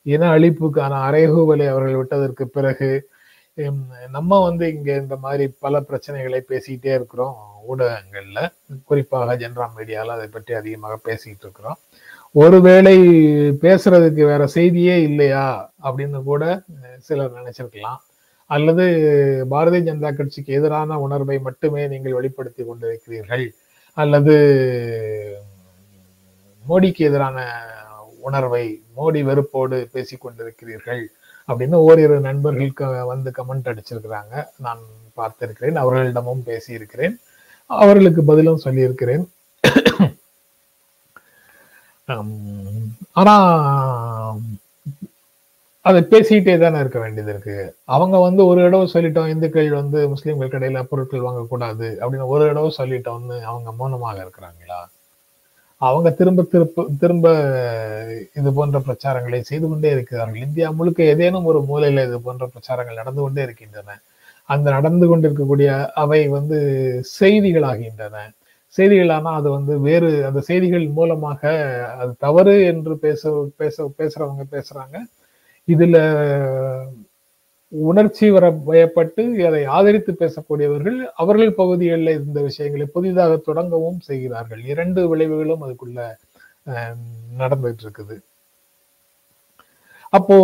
இன 0.03 0.29
அழிப்புக்கான 0.39 1.01
அரைகூவலை 1.09 1.67
அவர்கள் 1.69 1.97
விட்டதற்கு 1.97 2.49
பிறகு 2.49 2.91
நம்ம 4.09 4.43
வந்து 4.43 4.65
இங்க 4.75 4.91
இந்த 4.97 5.17
மாதிரி 5.17 5.45
பல 5.65 5.81
பிரச்சனைகளை 5.81 6.41
பேசிக்கிட்டே 6.49 6.93
இருக்கிறோம் 6.99 7.37
ஊடகங்கள்ல. 7.71 8.41
குறிப்பாக 8.85 9.37
ஜென்ரா 9.37 9.67
மீடியால 9.77 10.15
அதை 10.17 10.27
பற்றி 10.27 10.55
அதிகமாக 10.55 10.97
பேசிக்கிட்டு 10.97 11.45
இருக்கிறோம். 11.47 11.79
ஒருவேளை 12.35 12.99
பேசுறதுக்கு 13.63 14.25
வேற 14.25 14.47
செய்தியே 14.47 15.03
இல்லையா? 15.03 15.73
அப்படின்னு 15.85 16.23
கூட 16.23 16.63
சிலர் 16.99 17.33
நினைச்சிருக்கலாம். 17.33 18.01
அல்லது 18.47 18.85
பாரதிய 19.51 19.81
ஜனதா 19.89 20.15
கட்சிக்கு 20.15 20.53
எதிரான 20.53 20.99
உணர்வை 21.01 21.39
மட்டுமே 21.39 21.89
நீங்கள் 21.89 22.13
வெளிப்படுத்தி 22.13 22.65
கொண்டிருக்கிறீர்கள். 22.65 23.51
அல்லது 23.95 24.35
மோடிக்கு 26.69 26.99
எதிரான 26.99 27.47
உணர்வை 28.21 28.83
மோடி 28.97 29.23
வெறுப்போடு 29.23 29.89
பேசி 29.93 30.17
கொண்டிருக்கிறீர்கள் 30.17 31.05
அப்படின்னு 31.49 31.75
ஓரிரு 31.75 32.21
நண்பர்களுக்கு 32.21 33.07
வந்து 33.07 33.33
கமெண்ட் 33.39 33.69
அடிச்சிருக்கிறாங்க. 33.71 34.47
நான் 34.59 34.79
பார்த்திருக்கிறேன் 35.17 35.75
அவர்களிடமும் 35.75 36.43
பேசியிருக்கிறேன். 36.47 37.15
அவர்களுக்கு 37.67 38.23
பதிலும் 38.23 38.57
சொல்லியிருக்கிறேன். 38.57 39.31
ஆனா 43.13 43.35
அதை 45.81 46.01
பேசிக்கிட்டே 46.11 46.59
தானே 46.59 46.79
இருக்க 46.79 46.99
வேண்டியது 46.99 47.31
இருக்கு. 47.33 47.75
அவங்க 47.85 48.19
வந்து 48.19 48.47
ஒரு 48.47 48.63
தடவை 48.63 48.91
சொல்லிட்டோம் 48.93 49.29
இந்துக்கள் 49.29 49.71
வந்து 49.71 50.09
முஸ்லீம்கள் 50.09 50.53
கடையில 50.55 50.83
பொருட்கள் 50.83 51.21
வாங்கக்கூடாது 51.21 51.87
அப்படின்னு 52.03 52.27
ஒரு 52.27 52.47
தடவை 52.47 52.75
சொல்லிட்டோம்னு 52.79 53.41
அவங்க 53.41 53.73
மௌனமாக 53.73 54.23
இருக்கிறாங்களா? 54.25 54.81
அவங்க 55.77 56.11
திரும்ப 56.11 56.43
திருப்ப 56.43 56.87
திரும்ப 57.01 57.27
இது 58.35 58.53
போன்ற 58.53 58.79
பிரச்சாரங்களை 58.79 59.41
செய்து 59.41 59.69
கொண்டே 59.69 59.91
இருக்கிறார்கள். 59.91 60.41
இந்தியா 60.41 60.71
முழுக்க 60.71 61.03
ஏதேனும் 61.03 61.45
ஒரு 61.45 61.65
மூலையில 61.69 62.05
இது 62.07 62.21
போன்ற 62.21 62.47
பிரச்சாரங்கள் 62.47 63.01
நடந்து 63.03 63.23
கொண்டே 63.23 63.43
இருக்கின்றன. 63.43 64.01
அந்த 64.45 64.71
நடந்து 64.71 65.07
கொண்டிருக்கக்கூடிய 65.07 65.93
அவை 65.93 66.29
வந்து 66.29 66.59
செய்திகளாகின்றன. 67.21 68.17
செய்திகளானா 68.79 69.31
அது 69.41 69.49
வந்து 69.57 69.75
வேறு 69.87 70.11
அந்த 70.29 70.41
செய்திகள் 70.49 70.85
மூலமாக 70.99 71.41
அது 72.03 72.13
தவறு 72.27 72.55
என்று 72.73 72.95
பேச 73.05 73.33
பேச 73.61 73.87
பேசுறவங்க 73.99 74.45
பேசுறாங்க. 74.55 74.97
இதுல 75.69 75.97
உணர்ச்சி 77.73 78.27
வர 78.37 78.47
பயப்பட்டு 78.69 79.23
அதை 79.49 79.61
ஆதரித்து 79.77 80.13
பேசக்கூடியவர்கள் 80.23 80.99
அவர்கள் 81.23 81.53
பகுதிகளில் 81.61 82.19
இந்த 82.27 82.41
விஷயங்களை 82.49 82.87
புதிதாக 82.97 83.33
தொடங்கவும் 83.49 84.01
செய்கிறார்கள். 84.09 84.63
இரண்டு 84.73 85.03
விளைவுகளும் 85.13 85.65
அதுக்குள்ள 85.67 86.01
நடந்துட்டு 87.43 87.85
இருக்குது 87.87 88.17
அப்போ 90.17 90.37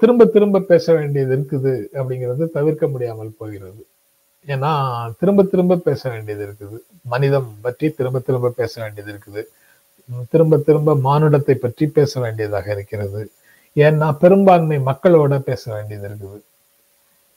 திரும்ப 0.00 0.22
திரும்ப 0.34 0.64
பேச 0.70 0.86
வேண்டியது 0.98 1.32
இருக்குது 1.36 1.74
அப்படிங்கிறது 1.98 2.44
தவிர்க்க 2.56 2.84
முடியாமல் 2.94 3.36
போகிறது. 3.40 3.82
ஏன்னா 4.54 4.70
திரும்ப 5.20 5.44
திரும்ப 5.52 5.80
பேச 5.86 6.02
வேண்டியது 6.14 6.42
இருக்குது. 6.46 6.76
மனிதம் 7.12 7.48
பற்றி 7.64 7.86
திரும்ப 7.98 8.18
திரும்ப 8.26 8.52
பேச 8.60 8.72
வேண்டியது 8.82 9.10
இருக்குது. 9.14 9.42
திரும்ப 10.32 10.58
திரும்ப 10.66 10.90
மானுடத்தை 11.06 11.54
பற்றி 11.64 11.84
பேச 11.98 12.12
வேண்டியதாக 12.24 12.66
இருக்கிறது. 12.76 13.22
ஏன்னா 13.76 14.08
பெரும்பான்மை 14.22 14.78
மக்களோட 14.90 15.34
பேச 15.48 15.62
வேண்டியது 15.74 16.06
இருக்குது. 16.10 16.38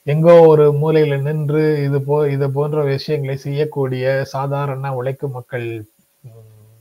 எங்கோ 0.07 0.33
ஒரு 0.51 0.65
மூலையில 0.81 1.15
நின்று 1.25 1.63
இது 1.87 1.97
போ 2.07 2.15
இது 2.35 2.47
போன்ற 2.57 2.79
விஷயங்களை 2.93 3.35
செய்யக்கூடிய 3.45 4.03
சாதாரண 4.35 4.91
உழைக்கும் 4.99 5.35
மக்கள் 5.37 5.67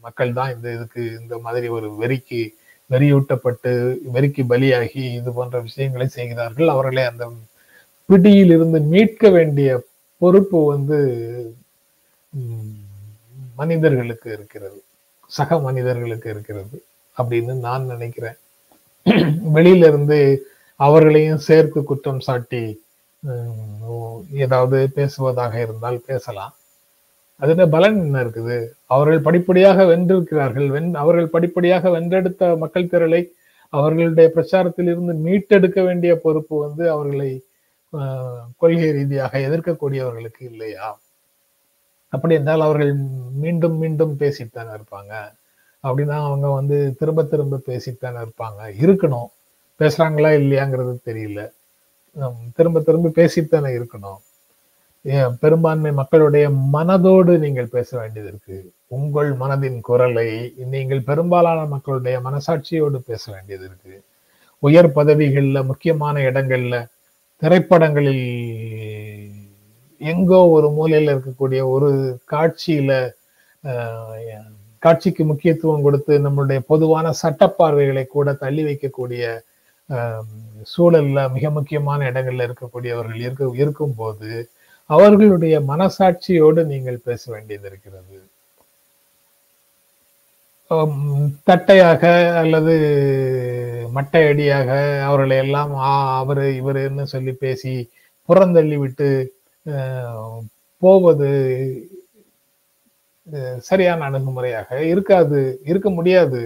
மக்கள் 0.06 0.36
தான் 0.38 0.52
இந்த 0.54 0.66
இதுக்கு 0.76 1.02
இந்த 1.20 1.34
மாதிரி 1.44 1.66
ஒரு 1.76 1.88
வெறிக்கு 2.00 2.42
வெறியூட்டப்பட்டு 2.90 3.72
வெறிக்கு 4.14 4.42
பலியாகி 4.52 5.04
இது 5.18 5.30
போன்ற 5.38 5.56
விஷயங்களை 5.68 6.06
செய்கிறார்கள். 6.18 6.68
அவர்களை 6.74 7.02
அந்த 7.10 7.24
பிடியில் 8.08 8.52
இருந்து 8.56 8.78
மீட்க 8.92 9.30
வேண்டிய 9.36 9.70
பொறுப்பு 10.20 10.58
வந்து 10.72 10.98
மனிதர்களுக்கு 13.60 14.28
இருக்கிறது. 14.36 14.78
சக 15.30 15.58
மனிதர்களுக்கு 15.66 16.28
இருக்கிறது 16.34 16.76
அப்படின்னு 17.16 17.54
நான் 17.66 17.90
நினைக்கிறேன். 17.92 18.38
வெளியில 19.56 19.88
இருந்து 19.90 20.18
அவர்களையும் 20.80 21.44
சேர்த்து 21.48 21.78
குற்றம் 21.82 22.24
சாட்டி 22.26 22.62
ஏதாவது 24.44 24.78
பேசுவதாக 24.96 25.54
இருந்தால் 25.64 25.98
பேசலாம். 26.10 26.54
அதுல 27.42 27.64
பலன் 27.74 27.98
என்ன 28.04 28.22
இருக்குது? 28.24 28.58
அவர்கள் 28.94 29.26
படிப்படியாக 29.26 29.84
வென்றிருக்கிறார்கள். 29.90 30.68
வென் 30.76 30.90
அவர்கள் 31.02 31.32
படிப்படியாக 31.34 31.90
வென்றெடுத்த 31.96 32.50
மக்கள் 32.62 32.90
திரளை 32.92 33.22
அவர்களுடைய 33.72 34.28
பிரச்சாரத்தில் 34.34 34.90
இருந்து 34.92 35.14
மீட்டெடுக்க 35.26 35.78
வேண்டிய 35.88 36.12
பொறுப்பு 36.24 36.54
வந்து 36.66 36.84
அவர்களை 36.94 37.30
கொள்கை 38.60 38.88
ரீதியாக 38.92 39.38
எதிர்க்கக்கூடியவர்களுக்கு 39.38 40.42
இல்லையா? 40.50 41.00
அப்படி 42.12 42.34
என்றால் 42.34 42.66
அவர்கள் 42.66 42.92
மீண்டும் 43.42 43.76
மீண்டும் 43.76 44.14
பேசித்தானே 44.18 44.72
இருப்பாங்க. 44.78 45.12
அப்படின்னா 45.84 46.16
அவங்க 46.28 46.48
வந்து 46.48 46.76
திரும்ப 46.98 47.24
திரும்ப 47.32 47.60
பேசித்தானே 47.66 48.20
இருப்பாங்க. 48.24 48.60
இருக்கணும். 48.84 49.28
பேசுறாங்களா 49.80 50.30
இல்லையாங்கிறது 50.42 50.94
தெரியல. 51.08 51.40
திரும்ப 52.56 52.80
திரும்ப 52.80 53.12
பேசித்தானே 53.18 53.70
இருக்கணும். 53.78 54.20
பெரும்பான்மை 55.42 55.92
மக்களுடைய 55.92 56.46
மனதோடு 56.50 57.32
நீங்கள் 57.38 57.74
பேச 57.76 57.88
வேண்டியது 57.98 58.30
இருக்கு. 58.32 58.56
உங்கள் 58.96 59.30
மனதின் 59.42 59.80
குரலை 59.80 60.28
நீங்கள் 60.74 61.06
பெரும்பாலான 61.10 61.64
மக்களுடைய 61.74 62.16
மனசாட்சியோடு 62.20 62.98
பேச 63.10 63.32
வேண்டியது 63.32 63.64
இருக்கு. 63.64 63.94
உயர் 64.58 64.90
பதவிகளில் 64.92 65.68
முக்கியமான 65.70 66.20
இடங்கள்ல 66.30 66.76
திரைப்படங்களில் 67.42 68.24
எங்கோ 70.00 70.40
ஒரு 70.50 70.68
மூலையில 70.70 71.12
இருக்கக்கூடிய 71.14 71.60
ஒரு 71.66 71.90
காட்சியில 72.24 72.92
காட்சிக்கு 74.82 75.22
முக்கியத்துவம் 75.24 75.82
கொடுத்து 75.82 76.12
நம்மளுடைய 76.18 76.60
பொதுவான 76.66 77.12
சட்டப்பார்வைகளை 77.22 78.04
கூட 78.06 78.32
தள்ளி 78.34 78.62
வைக்கக்கூடிய 78.62 79.22
சூழல்ல 80.66 81.20
மிக 81.28 81.50
முக்கியமான 81.50 82.06
இடங்கள்ல 82.10 82.46
இருக்கக்கூடியவர்கள் 82.48 83.20
இருக்க 83.20 83.50
இருக்கும்போது 83.56 84.30
அவர்களுடைய 84.90 85.54
மனசாட்சியோடு 85.62 86.60
நீங்கள் 86.64 87.04
பேச 87.04 87.22
வேண்டியது 87.32 87.66
இருக்கிறது 87.68 88.16
தட்டையாக 91.44 92.02
அல்லது 92.34 92.74
மட்டை 93.96 94.20
அடியாக 94.30 94.70
அவர்களை 95.08 95.36
எல்லாம் 95.44 95.72
அவரு 96.20 96.44
இவருன்னு 96.60 97.04
சொல்லி 97.14 97.32
பேசி 97.44 97.74
புறந்தள்ளி 98.28 98.76
விட்டு 98.84 99.08
போவது 100.82 101.28
சரியான 103.68 104.04
அணுகுமுறையாக 104.08 104.70
இருக்காது 104.92 105.38
இருக்க 105.70 105.88
முடியாது 105.98 106.42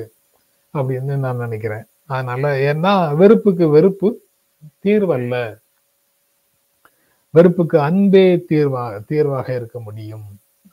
அப்படின்னு 0.74 1.14
நான் 1.24 1.42
நினைக்கிறேன். 1.44 1.84
அதனால 2.14 2.44
ஏன்னா 2.70 2.92
வெறுப்புக்கு 3.20 3.66
வெறுப்பு 3.76 4.08
தீர்வல்ல. 4.84 5.34
வெறுப்புக்கு 7.34 7.76
அன்பே 7.88 8.24
தீர்வா 8.50 8.84
தீர்வாக 9.10 9.48
இருக்க 9.58 9.78
முடியும் 9.80 10.26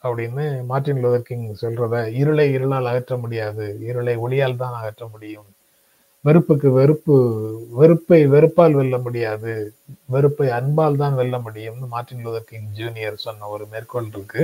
அப்படின்னு 0.03 0.43
மார்டின் 0.69 1.01
லூதர் 1.03 1.27
கிங் 1.29 1.47
சொல்றத 1.61 1.95
இருளை 2.21 2.47
இருளால் 2.57 2.89
அகற்ற 2.91 3.15
முடியாது 3.23 3.65
இருளை 3.89 4.15
ஒளியால் 4.25 4.61
தான் 4.63 4.77
அகற்ற 4.79 5.05
முடியும் 5.13 5.49
வெறுப்புக்கு 6.27 6.69
வெறுப்பு 6.77 7.15
வெறுப்பை 7.79 8.19
வெறுப்பால் 8.33 8.73
வெல்ல 8.79 8.95
முடியாது. 9.05 9.51
வெறுப்பை 10.13 10.47
அன்பால் 10.57 10.99
தான் 11.01 11.17
வெல்ல 11.19 11.35
முடியும்னு 11.45 11.87
மார்டின் 11.93 12.23
லூதர் 12.25 12.49
கிங் 12.49 12.71
ஜூனியர் 12.79 13.23
சொன்ன 13.25 13.47
ஒரு 13.55 13.65
மேற்கோள் 13.73 14.09
இருக்கு. 14.13 14.41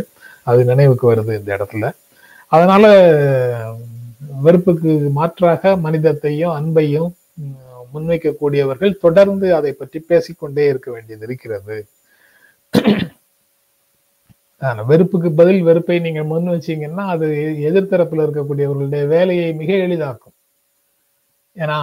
அது 0.49 0.61
நினைவுக்கு 0.71 1.05
வருது 1.11 1.33
இந்த 1.39 1.49
இடத்துல. 1.57 1.87
அதனால 2.55 2.85
வெறுப்புக்கு 4.45 4.91
மாற்றாக 5.17 5.75
மனிதத்தையும் 5.85 6.55
அன்பையும் 6.59 7.11
முன்வைக்கக்கூடியவர்கள் 7.93 8.93
தொடர்ந்து 9.03 9.47
அதை 9.57 9.71
பற்றி 9.81 9.99
பேசிக்கொண்டே 10.11 10.63
இருக்க 10.71 10.89
வேண்டியது 10.95 11.25
இருக்கிறது. 11.27 11.77
வெறுப்புக்கு 14.89 15.29
பதில் 15.39 15.61
வெறுப்பை 15.67 15.97
நீங்க 16.05 16.21
முன் 16.31 16.51
வச்சீங்கன்னா 16.53 17.05
அது 17.15 17.27
எதிர்த்தரப்புல 17.69 18.25
இருக்கக்கூடியவர்களுடைய 18.25 19.03
வேலையை 19.15 19.49
மிக 19.61 19.71
எளிதாக்கும். 19.85 20.34
ஏன்னா 21.55 21.77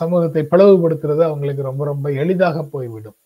சமூகத்தை 0.00 0.42
பிளவுபடுத்துறது 0.52 1.22
அவங்களுக்கு 1.28 1.62
ரொம்ப 1.70 1.82
ரொம்ப 1.90 2.06
எளிதாக 2.22 2.58
போய்விடும். 2.74 3.18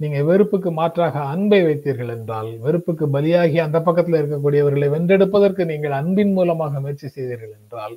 நீங்க 0.00 0.18
வெறுப்புக்கு 0.28 0.70
மாற்றாக 0.78 1.16
அன்பை 1.32 1.60
வைத்தீர்கள் 1.66 2.10
என்றால் 2.16 2.50
வெறுப்புக்கு 2.64 3.04
பலியாகி 3.16 3.58
அந்த 3.66 3.78
பக்கத்துல 3.86 4.20
இருக்கக்கூடியவர்களை 4.20 4.88
வென்றெடுப்பதற்கு 4.94 5.64
நீங்கள் 5.72 5.94
அன்பின் 6.00 6.34
மூலமாக 6.38 6.80
முயற்சி 6.84 7.08
செய்தீர்கள் 7.16 7.54
என்றால் 7.60 7.96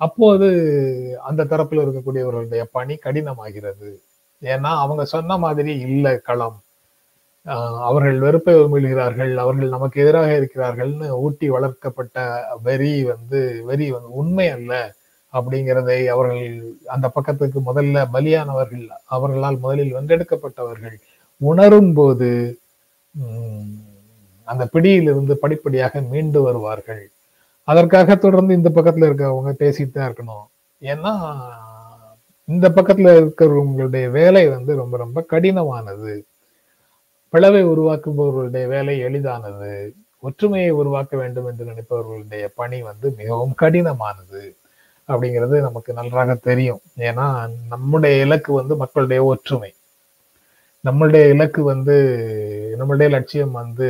அப்போது 0.00 0.46
அந்த 1.28 1.46
தரப்பில் 1.52 1.82
இருக்கக்கூடியவர்களுடைய 1.84 2.62
பணி 2.76 2.94
கடினமாகிறது. 3.04 3.90
ஏன்னா 4.42 4.70
அவங்க 4.84 5.02
சொன்ன 5.14 5.36
மாதிரி 5.44 5.72
இல்லை 5.88 6.14
களம். 6.28 6.58
அவர்கள் 7.88 8.18
வெறுப்பை 8.26 8.54
உமிழ்கிறார்கள் 8.64 9.32
அவர்கள் 9.44 9.74
நமக்கு 9.76 9.96
எதிராக 10.04 10.30
இருக்கிறார்கள்னு 10.40 11.08
ஊட்டி 11.24 11.48
வளர்க்கப்பட்ட 11.54 12.18
வெறி 12.68 12.92
வந்து 13.12 13.40
வெறி 13.70 13.88
வந்து 13.96 14.10
உண்மை 14.22 14.46
அல்ல. 14.56 14.72
அப்படிங்கிறதை 15.36 16.06
அவர்கள் 16.06 16.76
அந்த 16.86 17.06
பக்கத்துக்கு 17.14 17.58
முதல்ல 17.68 18.06
பலியானவர்கள் 18.12 18.84
அவர்களால் 19.04 19.58
முதலில் 19.58 19.94
வென்றெடுக்கப்பட்டவர்கள் 19.96 20.96
உணரும் 21.36 21.92
போது 21.92 22.58
அந்த 24.44 24.66
பிடியிலிருந்து 24.66 25.34
படிப்படியாக 25.36 26.00
மீண்டு 26.00 26.42
வருவார்கள். 26.42 27.04
அதற்காக 27.68 28.16
தொடர்ந்து 28.16 28.52
இந்த 28.54 28.70
பக்கத்துல 28.74 29.08
இருக்கிறவங்க 29.08 29.52
பேசிட்டு 29.62 29.90
தான் 29.90 30.10
இருக்கணும். 30.10 30.46
ஏன்னா 30.80 31.12
இந்த 32.48 32.66
பக்கத்துல 32.68 33.10
இருக்கிறவங்களுடைய 33.20 34.06
வேலை 34.10 34.48
வந்து 34.48 34.72
ரொம்ப 34.76 34.96
ரொம்ப 34.96 35.18
கடினமானது. 35.30 36.14
பிளவை 37.28 37.62
உருவாக்குபவர்களுடைய 37.64 38.66
வேலை 38.66 38.98
எளிதானது. 38.98 39.94
ஒற்றுமையை 40.18 40.70
உருவாக்க 40.70 41.16
வேண்டும் 41.16 41.46
என்று 41.46 41.64
நினைப்பவர்களுடைய 41.70 42.44
பணி 42.54 42.82
வந்து 42.82 43.06
மிகவும் 43.16 43.54
கடினமானது. 43.62 44.42
அப்படிங்கிறது 45.08 45.60
நமக்கு 45.60 45.92
நன்றாக 45.92 46.34
தெரியும். 46.34 46.80
ஏன்னா 46.96 47.50
நம்முடைய 47.68 48.24
இலக்கு 48.24 48.52
வந்து 48.52 48.76
மக்களுடைய 48.76 49.24
ஒற்றுமை. 49.24 49.74
நம்மளுடைய 50.84 51.28
இலக்கு 51.28 51.62
வந்து 51.62 51.96
நம்மளுடைய 52.78 53.08
லட்சியம் 53.08 53.50
வந்து 53.50 53.88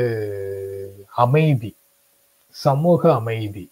அமைதி. 1.15 1.77
சமூக 2.49 3.15
அமைதி. 3.15 3.71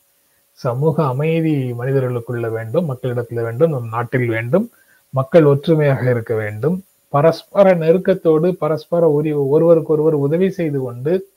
சமூக 0.53 1.07
அமைதி 1.07 1.73
மனிதர்களுக்குள்ள 1.73 2.51
வேண்டும் 2.51 2.89
மக்களிடத்துல 2.89 3.43
வேண்டும் 3.43 3.71
நம் 3.71 3.89
நாட்டில் 3.89 4.29
வேண்டும். 4.29 4.71
மக்கள் 5.11 5.45
ஒற்றுமையாக 5.45 6.11
இருக்க 6.11 6.35
வேண்டும். 6.35 6.85
பரஸ்பர 7.09 7.75
நெருக்கத்தோடு 7.75 8.55
பரஸ்பர 8.55 9.21
உரி 9.23 9.49
ஒருவருக்கு 9.49 9.93
ஒருவர் 9.93 10.15
உதவி 10.15 10.51
செய்து 10.51 10.81
கொண்டு 10.81 11.29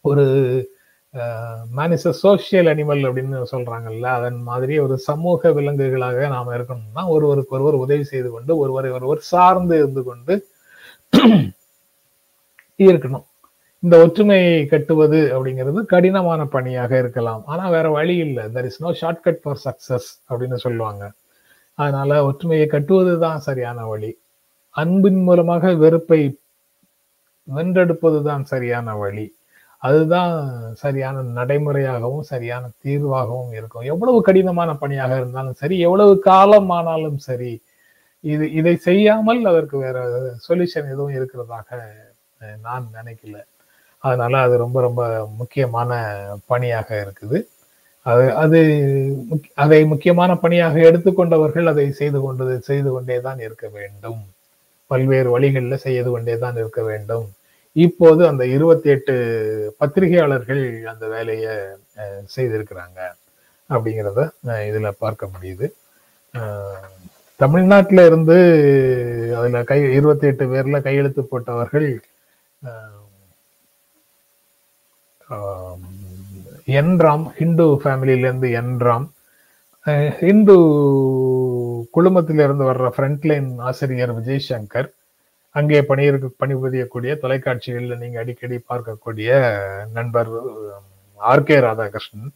ஒரு 0.00 0.24
man 1.78 1.92
is 1.96 2.08
a 2.10 2.14
social 2.22 2.68
animal 2.72 3.02
அப்படின்னு 3.08 3.40
சொல்றாங்கல்ல 3.52 4.06
அதன் 4.18 4.38
மாதிரி 4.48 4.78
ஒரு 4.84 4.98
சமூக 5.08 5.50
விலங்குகளாக 5.58 6.28
நாம் 6.28 6.54
இருக்கணும்னா 6.56 7.02
ஒருவருக்கு 7.16 7.56
ஒருவர் 7.58 7.82
உதவி 7.84 8.04
செய்து 8.12 8.30
கொண்டு 8.30 8.52
ஒருவரை 8.62 8.90
ஒருவர் 8.90 9.20
சார்ந்து 9.32 9.76
இருந்து 9.78 10.02
கொண்டு 10.10 10.34
இருக்கணும். 12.80 13.26
இந்த 13.82 13.96
ஒற்றுமையை 14.04 14.66
கட்டுவது 14.66 15.18
அப்படிங்கிறது 15.34 15.80
கடினமான 15.84 16.40
பணியாக 16.46 16.92
இருக்கலாம். 16.98 17.42
ஆனா 17.46 17.64
வேற 17.68 17.86
வழி 17.90 18.16
இல்லை. 18.26 18.44
There 18.54 18.64
is 18.64 18.82
no 18.84 18.90
shortcut 19.02 19.40
for 19.42 19.60
success 19.66 20.08
அப்படின்னு 20.30 20.54
சொல்லுவாங்க. 20.54 21.04
அதனால 21.74 22.10
ஒற்றுமையை 22.24 22.66
கட்டுவது 22.74 23.18
தான் 23.18 23.40
சரியான 23.48 23.86
வழி. 23.86 24.10
அன்பின் 24.76 25.22
மூலமாக 25.28 25.74
வெறுப்பை 25.74 26.20
வென்றெடுப்பது 27.48 28.22
தான் 28.22 28.44
சரியான 28.44 28.94
வழி. 29.02 29.26
அதுதான் 29.86 30.34
சரியான 30.82 31.22
நடைமுறையாகவும் 31.38 32.26
சரியான 32.32 32.64
தீர்வாகவும் 32.84 33.52
இருக்கும். 33.58 33.86
எவ்வளவு 33.92 34.18
கடினமான 34.28 34.70
பணியாக 34.82 35.12
இருந்தாலும் 35.20 35.58
சரி 35.62 35.76
எவ்வளவு 35.86 36.12
காலம் 36.28 36.70
ஆனாலும் 36.78 37.18
சரி 37.28 37.52
இது 38.24 38.44
இதை 38.58 38.74
செய்யாமல் 38.88 39.40
அதற்கு 39.50 39.76
வேற 39.84 39.98
சொல்யூஷன் 40.46 40.92
எதுவும் 40.94 41.16
இருக்கிறதாக 41.18 41.68
நான் 42.66 42.86
நினைக்கல. 42.98 43.36
அதனால 44.04 44.40
அது 44.46 44.54
ரொம்ப 44.64 44.78
ரொம்ப 44.86 45.02
முக்கியமான 45.40 45.90
பணியாக 46.52 46.88
இருக்குது. 47.04 47.38
அது 48.06 48.24
அது 48.42 48.58
அதை 49.64 49.78
முக்கியமான 49.92 50.30
பணியாக 50.44 50.76
எடுத்துக்கொண்டவர்கள் 50.88 51.70
அதை 51.72 51.86
செய்து 52.00 52.18
கொண்டு 52.24 52.56
செய்து 52.70 52.90
கொண்டே 52.94 53.16
தான் 53.26 53.40
இருக்க 53.46 53.66
வேண்டும். 53.78 54.20
பல்வேறு 54.90 55.28
வழிகளில் 55.34 55.84
செய்து 55.86 56.08
கொண்டே 56.14 56.34
தான் 56.44 56.58
இருக்க 56.62 56.80
வேண்டும். 56.90 57.26
இப்போது 57.82 58.22
அந்த 58.30 58.42
இருபத்தி 58.56 58.88
எட்டு 58.94 59.14
பத்திரிகையாளர்கள் 59.78 60.62
அந்த 60.92 61.04
வேலையை 61.14 61.52
செய்திருக்கிறாங்க 62.34 63.00
அப்படிங்கிறத 63.70 64.20
இதில் 64.68 65.00
பார்க்க 65.04 65.30
முடியுது. 65.34 65.66
தமிழ்நாட்டில் 67.40 68.02
இருந்து 68.08 68.36
அதில் 69.38 69.68
கை 69.70 69.78
இருபத்தி 69.98 70.26
எட்டு 70.30 70.44
பேரில் 70.52 70.84
கையெழுத்து 70.86 71.22
போட்டவர்கள் 71.30 71.88
என்ராம் 76.80 77.26
ஹிந்து 77.38 77.66
ஃபேமிலியிலேருந்து 77.82 78.48
என்ராம் 78.60 79.06
ஹிந்து 80.20 80.56
குழுமத்திலிருந்து 81.96 82.64
வர்ற 82.70 82.86
ஃப்ரண்ட்லைன் 82.94 83.48
ஆசிரியர் 83.68 84.14
விஜய் 84.18 84.46
சங்கர். 84.50 84.88
அங்கே 85.58 85.80
பணியிருக்கு 85.90 86.28
பணிபுரியக்கூடிய 86.42 87.12
தொலைக்காட்சிகளில் 87.22 88.00
நீங்க 88.02 88.16
அடிக்கடி 88.22 88.56
பார்க்கக்கூடிய 88.70 89.30
நண்பர் 89.96 90.30
ஆர் 91.30 91.46
கே 91.48 91.56
ராதாகிருஷ்ணன். 91.66 92.32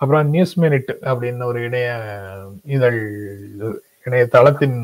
அப்புறம் 0.00 0.26
நியூஸ் 0.34 0.54
மினிட் 0.62 0.90
அப்படின்னு 1.10 1.44
ஒரு 1.50 1.60
இணைய 1.68 1.88
இதழ் 2.76 3.00
இணையதளத்தின் 4.06 4.78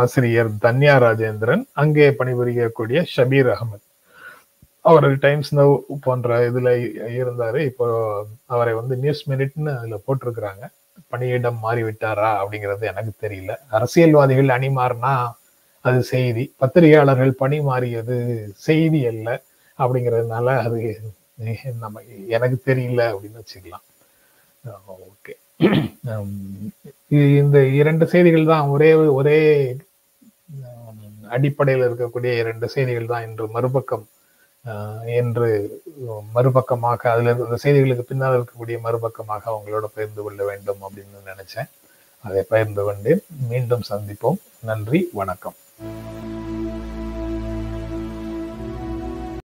ஆசிரியர் 0.00 0.50
தன்யா 0.64 0.94
ராஜேந்திரன் 1.06 1.64
அங்கே 1.82 2.06
பணிபுரியக்கூடிய 2.20 2.98
ஷபீர் 3.14 3.50
அகமது. 3.54 3.84
அவர் 4.90 5.06
டைம்ஸ் 5.24 5.50
நவ் 5.58 5.72
போன்ற 6.06 6.38
இதுல 6.48 6.68
இருந்தாரு. 7.20 7.58
இப்போ 7.70 7.86
அவரை 8.54 8.72
வந்து 8.80 8.94
நியூஸ் 9.02 9.22
மினிட்னு 9.30 9.72
அதுல 9.78 9.98
போட்டிருக்கிறாங்க. 10.06 10.64
பணியிடம் 11.12 11.60
மாறிவிட்டாரா 11.66 12.30
அப்படிங்கிறது 12.40 12.84
எனக்கு 12.92 13.12
தெரியல. 13.24 13.52
அரசியல்வாதிகள் 13.76 14.56
அணி 14.56 14.70
மாறினா 14.80 15.12
அது 15.84 15.98
செய்தி. 16.12 16.44
பத்திரிகையாளர்கள் 16.60 17.32
பணி 17.42 17.58
மாறியது 17.68 18.16
செய்தி 18.66 19.00
அல்ல 19.12 19.28
அப்படிங்கிறதுனால 19.78 20.46
அது 20.64 20.78
நம்ம 21.84 22.02
எனக்கு 22.36 22.58
தெரியல 22.68 23.02
அப்படின்னு 23.12 23.40
வச்சுக்கலாம். 23.42 23.86
ஓகே. 25.10 25.34
இந்த 27.42 27.58
இரண்டு 27.80 28.04
செய்திகள் 28.12 28.50
தான் 28.52 28.70
ஒரே 28.74 28.90
ஒரே 29.18 29.38
அடிப்படையில் 31.36 31.86
இருக்கக்கூடிய 31.88 32.32
இரண்டு 32.42 32.66
செய்திகள் 32.74 33.12
தான் 33.12 33.24
இன்று 33.28 33.44
மறுபக்கம் 33.56 34.04
என்று 35.20 35.46
மறுபக்கமாக 36.36 37.10
அதுல 37.12 37.30
இருக்க 37.30 37.56
செய்திகளுக்கு 37.64 38.04
பின்னால் 38.10 38.36
இருக்கக்கூடிய 38.38 38.76
மறுபக்கமாக 38.86 39.50
அவங்களோட 39.52 39.86
பகிர்ந்து 39.94 40.22
கொள்ள 40.24 40.40
வேண்டும் 40.50 40.82
அப்படின்னு 40.86 41.30
நினைச்சேன். 41.32 41.70
அதை 42.24 42.42
பகிர்ந்து 42.52 42.82
கொண்டு 42.88 43.12
மீண்டும் 43.50 43.88
சந்திப்போம். 43.90 44.38
நன்றி. 44.70 45.00
வணக்கம். 45.20 45.56
Thank 45.82 46.12
you. 46.12 46.21